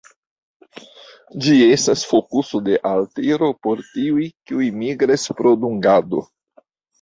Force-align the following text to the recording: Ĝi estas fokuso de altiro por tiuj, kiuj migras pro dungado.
Ĝi 1.43 1.51
estas 1.65 2.05
fokuso 2.11 2.61
de 2.69 2.77
altiro 2.93 3.51
por 3.67 3.85
tiuj, 3.91 4.25
kiuj 4.51 4.71
migras 4.81 5.27
pro 5.43 5.55
dungado. 5.67 6.25